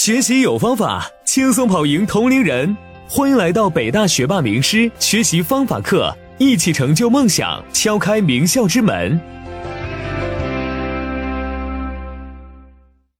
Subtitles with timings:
[0.00, 2.76] 学习有方法，轻松跑赢同龄人。
[3.08, 9.20] 欢迎来到北大学霸名师学习方法课，一起成就梦想，敲开名校之门。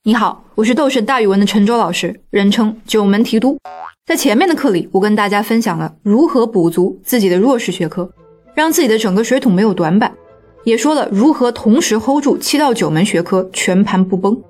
[0.04, 3.59] 你好，我是斗神大语文的陈周老师，人称九门提督。
[4.07, 8.09] 在前面的课里，我跟大家分享了如何补足自己的弱势学科，
[8.55, 10.15] 让自己的整个水桶没有短板，
[10.63, 14.41] 也说了如何同时 hold 住七到九门学科全盘不崩。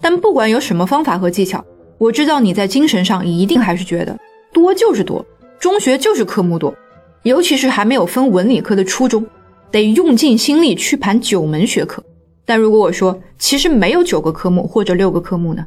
[0.00, 1.64] 但不管有什么方法和技巧，
[1.98, 4.16] 我知道你在精神上一定还是觉得
[4.52, 5.24] 多就是多，
[5.58, 6.74] 中学就是科目多，
[7.22, 9.26] 尤其是还没有分文理科的初中，
[9.70, 12.02] 得用尽心力去盘九门学科。
[12.44, 15.66] 但如果我说其实没有九个科目或者六个科目呢？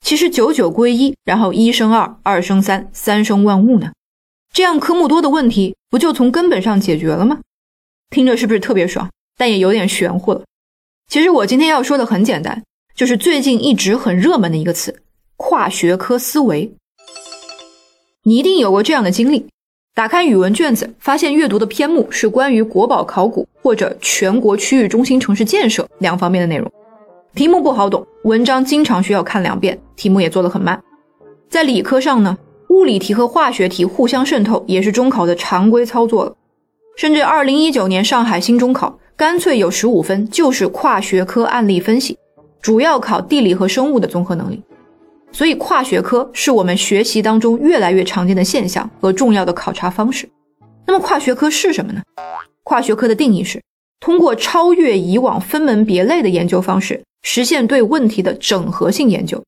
[0.00, 3.92] 其实九九归一，然后一生二，二生三，三生万物呢？
[4.52, 7.40] 这样科目多的问题不就从根本上解决了吗？
[8.10, 9.08] 听着是不是特别爽？
[9.36, 10.42] 但也有点玄乎了。
[11.08, 12.62] 其实我今天要说的很简单。
[12.94, 14.94] 就是最近一直很热门的一个词——
[15.36, 16.72] 跨学科思维。
[18.22, 19.46] 你一定有过这样的经历：
[19.96, 26.70] 打开语文卷子，发现阅读的篇目是关于国宝考古或者全国区域中心城市建设两方面的内容，
[27.34, 30.80] 题目不好懂，文章经常需要看两遍，题目也做得很慢。
[31.48, 32.38] 在理科上呢，
[32.68, 36.36] 物理题和化学题互相渗透也是中考的常规操作了，
[36.96, 42.16] 甚至二零一九年上海新中考干脆有十五分就是跨学科案例分析。
[42.64, 44.62] 主要考地理和生物的综合能力，
[45.32, 50.26] 所以跨学科是我们学习当中越来越常见的现象和重要的考察方式。
[50.86, 52.00] 那么跨学科是什么呢？
[52.62, 53.62] 跨学科的定义是
[54.00, 59.44] 通过超越以往分门别类的研究方式，实现对问题的整合性研究。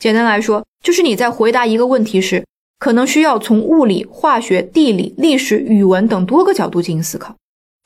[0.00, 2.44] 简单来说，就是你在回答一个问题时，
[2.80, 7.32] 可能需要从物理、化学、地理、历史、语文等多个角度进行思考。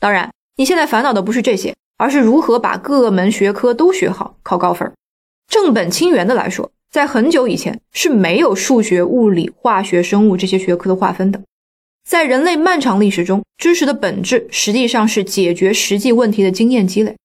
[0.01, 1.75] 当然，你现在烦恼的不是这些。
[2.05, 4.93] 而是如何把各门学科都学好，考高分。
[5.49, 11.41] 正本清源的来说，在很久以前是没有数学、物理、化学、生物这些学科的划分的。
[12.07, 17.17] 在人类漫长历史中，知识的本质实际上是解决实际问题的经验积累。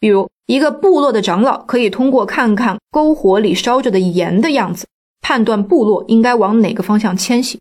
[0.00, 4.86] 比如，一个部落的长老可以通过看看篝火里烧着的盐的样子，
[5.20, 7.60] 判断部落应该往哪个方向迁徙。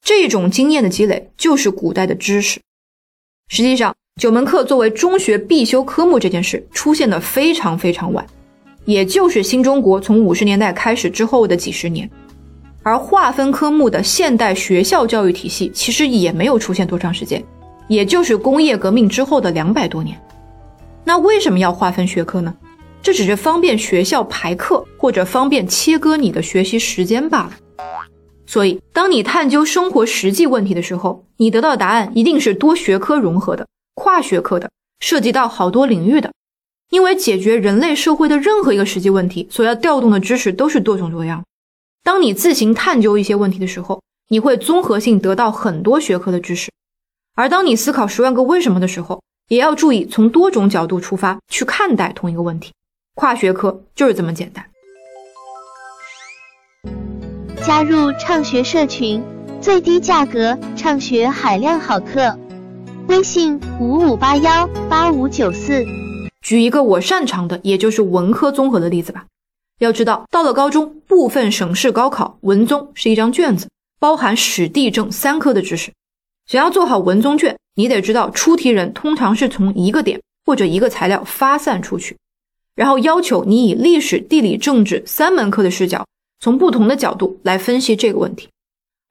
[0.00, 2.60] 这种经验的积累就是古代的知识。
[3.48, 8.24] 实际上，九门课作为中学必修科目这件事出现的非常非常晚，
[8.84, 12.08] 也就是新中国从五十年代开始之后的几十年，
[12.84, 17.44] 而划分科目的现代学校教育体系其实也没有出现多长时间，
[17.88, 20.16] 也就是工业革命之后的两百多年。
[21.04, 22.54] 那为什么要划分学科呢？
[23.02, 27.50] 这只是方便学校排课或者方便切割你的学习时间罢了。
[28.46, 33.66] 所以，当你探究生活实际问题的时候，你得到的答案一定是多学科融合的。
[33.94, 36.32] 跨学科的，涉及到好多领域的，
[36.90, 41.44] 因为解决人类社会的任何一个实际问题，所要调动的知识都是多种多样。
[42.02, 46.70] 当你自行探究一些问题的时候，你会综合性得到很多学科的知识。
[47.34, 52.72] 而当你思考十万个为什么的时候，也要注意从多种角度出发去看待同一个问题。
[53.14, 54.64] 跨学科就是这么简单。
[57.66, 59.22] 加入畅学社群，
[59.60, 62.38] 最低价格，畅学海量好课。
[63.06, 65.84] 微信五五八幺八五九四，
[66.40, 69.26] 举一个我擅长的，也就是文科综合的例子吧。
[69.78, 73.68] 要知道，到了高中，部分省市高考文综是一张卷子，
[74.00, 75.92] 包含史地政三科的知识。
[76.46, 82.16] 想要做好文综卷，你得知道出题人通常是从一个点或者一个材料发散出去，
[82.74, 86.06] 然后要求你以历史、地理、政治三门课的视角，
[86.40, 88.48] 从不同的角度来分析这个问题。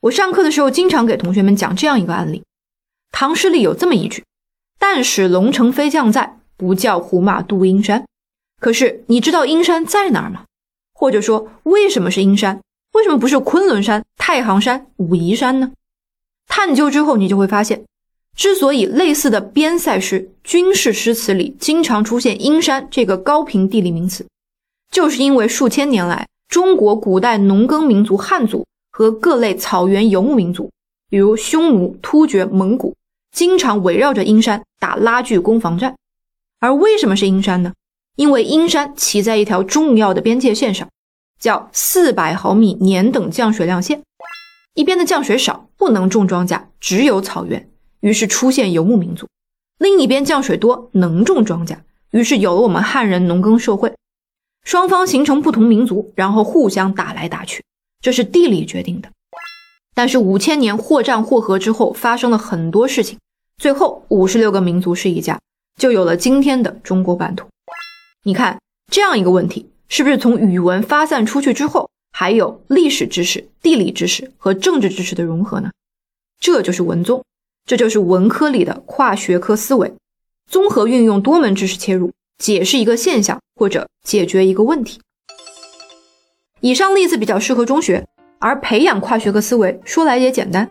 [0.01, 2.41] 我上课的时候经常给同学们讲这样一个案例。
[3.15, 4.25] 唐诗里有这么一句
[4.79, 8.03] ：“但使龙城飞将在，不教胡马度阴山。”
[8.59, 10.45] 可是你知道阴山在哪儿吗？
[10.93, 12.59] 或者说为什么是阴山？
[12.93, 15.71] 为什么不是昆仑山、太行山、武夷山呢？
[16.47, 17.85] 探究之后，你就会发现，
[18.35, 24.25] 之所以类似的边塞诗、军事诗词里经常出现阴山这个高频地理名词，
[24.91, 30.71] 就是因为数千年来中国古代农耕民族汉族和各类草原游牧民族，
[31.09, 32.95] 比如匈奴、突厥、蒙古。
[33.33, 35.95] 经常围绕着阴山打拉锯攻防战，
[36.59, 37.73] 而为什么是阴山呢？
[38.15, 40.87] 因为阴山骑在一条重要的边界线上，
[41.39, 44.01] 叫四百毫米年等降水量线。
[44.75, 47.69] 一边的降水少，不能种庄稼，只有草原，
[48.01, 49.25] 于是出现游牧民族；
[49.79, 51.77] 另一边降水多，能种庄稼，
[52.11, 53.93] 于是有了我们汉人农耕社会。
[54.63, 57.63] 双方形成不同民族，然后互相打来打去，
[57.99, 59.09] 这是地理决定的。
[59.95, 63.19] 但是五千年或战或和之后，发生了很多事情。
[63.63, 65.39] 最后，五十六个民族是一家，
[65.79, 67.47] 就有了今天的中国版图。
[68.23, 68.59] 你看，
[68.91, 75.71] 这样一个问题，是不是从语文发散出去之后，还有历史知识、地理知识和政治知识的融合呢？
[76.41, 77.23] 这就是文综，
[77.65, 79.93] 这就是文科里的跨学科思维，
[80.51, 84.99] 综合运用多门知识切入，解释一个现象或者解决一个问题。
[86.59, 88.05] 以上例子比较适合中学，
[88.39, 90.69] 而培养跨学科思维说来也简单，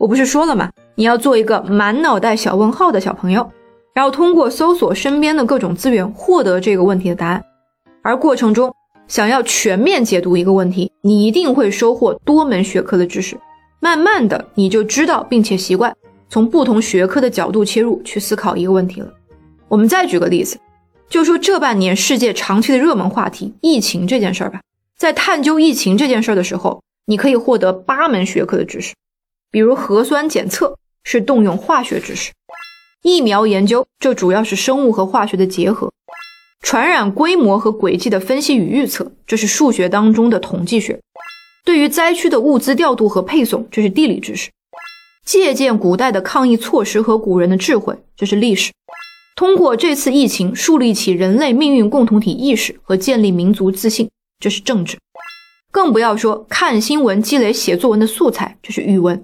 [0.00, 0.70] 我不是说了吗？
[0.94, 3.50] 你要做一个满脑袋小问号的小朋友，
[3.92, 7.44] 然后通过搜索身边的各种资源获得这个问题的答案，
[8.02, 8.74] 而过程中。
[9.08, 13.36] 想要全面解读一个问题，你一定会收获多门学科的知识。
[13.80, 15.92] 慢慢的，你就知道并且习惯
[16.28, 19.12] 从不同学科的角度切入去思考一个问题了。
[19.66, 20.56] 我们再举个例子，
[21.08, 24.60] 就说这半年世界长期的热门话题疫情这件事儿吧。
[24.96, 28.94] 在探究疫情这件事儿的时候，你可以获得八门学科的知识，
[29.52, 32.30] 比如核酸检测是动用化学知识，
[33.02, 35.90] 疫苗研究这主要是生物和化学的结合。
[36.62, 40.94] 传染规模和轨迹的分析与预测，这是数学当中的统计学；
[41.64, 44.50] 对于灾区的物资调度和配送，这是地理知识；
[45.24, 48.70] 借鉴古代的抗疫措施和古人的智慧，这是历史；
[49.34, 54.08] 通过这次疫情树立起人类命运共同体意识和建立民族自信，
[54.38, 54.98] 这是政治；
[55.70, 59.22] 更不要说看新闻积累写作文的素材，就是语文。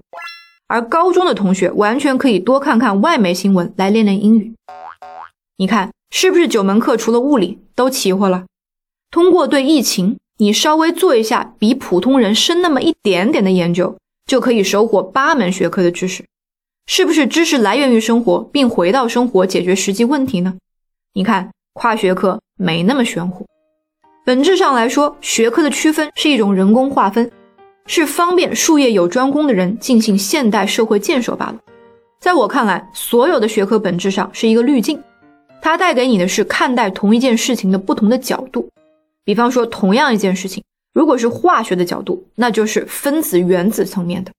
[0.68, 4.54] 而高中的同学完全可以多看看外媒新闻来练练英语。
[5.56, 5.90] 你看。
[6.12, 8.46] 是不是九门课除了物理都齐活了？
[9.10, 16.24] 通过对疫情，你稍微做一下比普通人深那么一点点的研究，就可以收获八门学科的知识。
[16.86, 20.54] 是不是知识来源于生活，并回到生活解决实际问题呢？
[21.12, 23.44] 你看，跨学科没那么玄乎。
[24.26, 27.30] 本质上来说，学科的区分是一种人工划分，
[27.86, 31.60] 是方便术业有专攻的人进行现代社会建设罢了。
[32.18, 35.00] 在我看来，所有的学科本质上是一个滤镜。
[35.62, 38.68] 它带给你的是看待同一件事情的不同的角度，
[39.24, 40.60] 比方说，同样一件事情，
[40.92, 44.32] 如果是化学的角度，那就是分子原子层面的；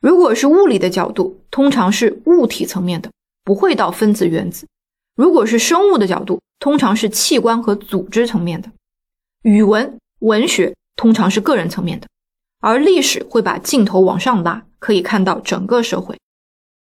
[0.00, 3.10] 如果是物理的角度，通常是物体层面的，
[3.42, 4.64] 不会到分子原子；
[5.16, 8.68] 如果是生物的角度，通常是器官和组织层面的；
[9.44, 12.06] 语文、文学通常是个人层面的，
[12.60, 16.18] 而历史会把镜头往上拉，可以看到整个社会。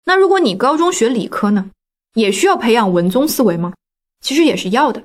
[0.05, 1.71] 那如果你高中学理科呢？
[2.15, 3.73] 也需要培养文综思维吗？
[4.21, 5.03] 其实也是要的。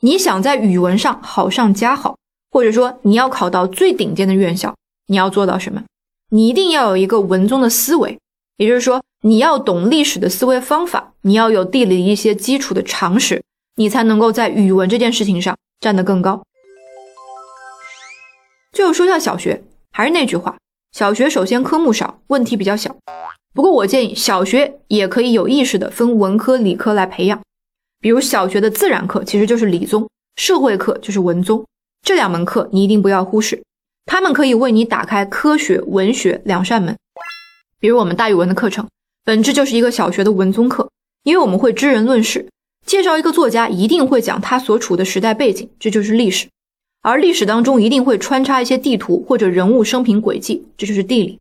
[0.00, 2.18] 你想在语文上好上加好，
[2.50, 4.74] 或者说你要考到最顶尖的院校，
[5.06, 5.82] 你要做到什么？
[6.28, 8.18] 你一定要有一个文综的思维，
[8.58, 13.42] 也就是说，你要懂历史的思维方法，你要有地理一些基础的常识，
[13.76, 16.42] 你才能够在语文这件事情上站得更高。
[18.72, 20.56] 最后说下小学，还是那句话，
[20.92, 22.96] 小学首先科目少，问题比较小。
[23.52, 27.38] 不过我建议小学也可以有意识的分文科、理科来培养，
[28.00, 31.62] 比如小学的自然课其实就是理综，社会课就是文综，
[32.00, 33.62] 这两门课你一定不要忽视，
[34.06, 36.96] 他们可以为你打开科学、文学两扇门。
[37.78, 38.88] 比如我们大语文的课程，
[39.22, 40.88] 本质就是一个小学的文综课，
[41.24, 42.48] 因为我们会知人论事，
[42.86, 46.48] 介绍一个作家一定会讲他所处的时代背景，这就是历史，
[47.02, 51.38] 而历史当中一定会穿插一些地图或者人物生平轨迹，这就是地理。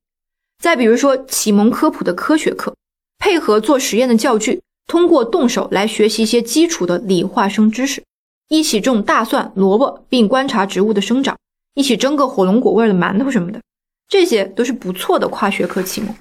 [0.61, 2.75] 再比如说启蒙科普的科学课，
[3.19, 8.03] 配合做实验的教具，通过动手来学习一些基础的理化生知识，
[8.49, 11.37] 一起种大蒜、萝卜，并观察植物的生长，
[11.75, 13.61] 一起蒸个火龙果味的馒头什么的，
[14.07, 16.13] 这些都是不错的跨学科启蒙。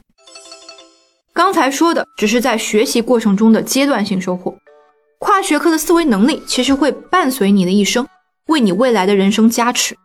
[1.32, 4.54] 刚才说的只是在学习过程中的阶段性收获，
[5.18, 8.06] 跨学科的思维能力其实会伴随你的一生，
[8.50, 9.97] 为你未来的人生加持。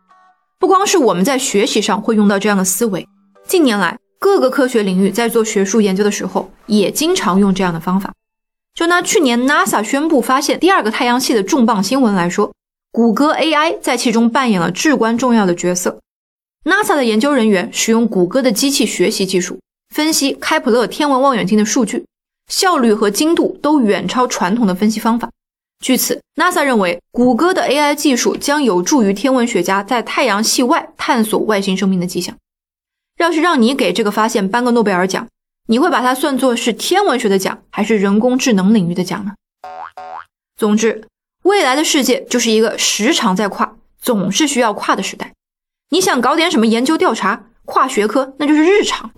[0.58, 3.06] 不光是我们在学习上会用到这样的思维，
[3.46, 3.98] 近年来。
[4.18, 8.10] 各个科学领域在做学术研究的时候，也经常用这样的方法。
[8.74, 12.50] 就拿去年 NASA 宣布发现第二个太阳系的重磅新闻来说，
[12.90, 15.98] 谷歌 AI 在其中扮演了至关重要的角色。
[16.64, 19.60] NASA 的研究人员使用谷歌的机器学习技术，
[19.94, 22.04] 分析开普勒天文望远镜的数据，
[22.50, 25.30] 效率和精度都远超传统的分析方法。
[25.86, 32.34] 据此，NASA 认为谷歌的 AI 技术将有助于天文学家在太阳系外探索外星生命的迹象。
[33.18, 35.28] 要是让你给这个发现颁个诺贝尔奖，
[35.68, 39.34] 你会把它算作是天文学的奖，还是人工智能领域的奖呢？
[40.56, 41.06] 总之，
[41.44, 45.34] 未来的世界就是一个时常在跨，总是需要跨的时代。
[45.90, 49.12] 你想搞点什么研究调查，跨学科那就是日常。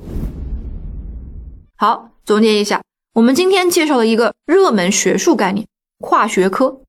[1.79, 2.83] 好，总结一下，
[3.15, 5.67] 我们今天介绍了一个热门学术概念——
[6.01, 6.81] 跨学科。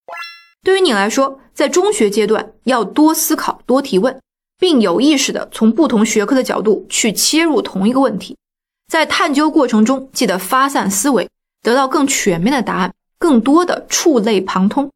[0.63, 4.19] 对于你来说，在中学阶段要多思考、多提问。
[4.61, 8.35] 并有意识的从不同学科的角度去切入同一个问题，
[8.91, 11.29] 在探究过程中记得发散思维，
[11.63, 14.91] 得到更全面的答案，更多的触类旁通，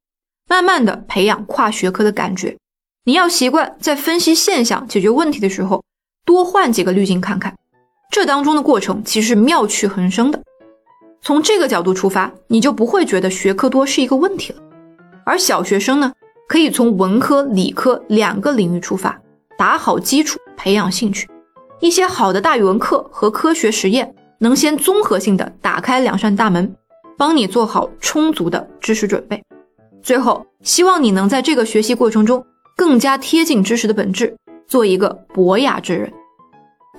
[0.50, 2.58] 慢慢的培养跨学科的感觉。
[3.06, 5.82] 你要习惯在分析现象、解决问题的时候，
[6.26, 7.56] 多换几个滤镜看看。
[8.12, 10.44] 这当中的过程其实妙趣横生的。
[11.24, 14.60] 从这个角度出发，你就不会觉得学科多是一个问题了。
[15.26, 16.12] 而小学生呢，
[16.50, 19.18] 可以从文科、理科两个领域出发，
[19.58, 21.26] 打好基础，培养兴趣。
[21.80, 26.76] 一些好的大语文课和科学实验，能先综合性的打开两扇大门，
[27.18, 29.42] 帮你做好充足的知识准备。
[30.02, 34.36] 最后，希望你能在这个学习过程中更加贴近知识的本质，
[34.68, 36.12] 做一个博雅之人。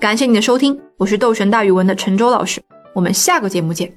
[0.01, 2.59] 感谢你的收听，我是斗神大语文的陈周老师，
[2.95, 3.95] 我们下个节目见。